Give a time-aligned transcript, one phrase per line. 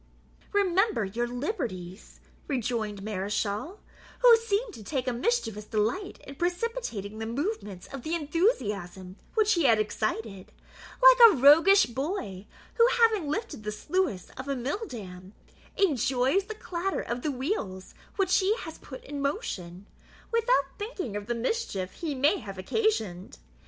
[0.51, 3.81] "Remember your liberties," rejoined Mareschal,
[4.21, 9.53] who seemed to take a mischievous delight in precipitating the movements of the enthusiasm which
[9.53, 10.51] he had excited,
[11.03, 15.33] like a roguish boy, who, having lifted the sluice of a mill dam,
[15.77, 19.85] enjoys the clatter of the wheels which he has put in motion,
[20.31, 23.37] without thinking of the mischief he may have occasioned.